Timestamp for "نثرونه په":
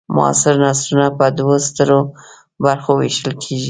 0.63-1.25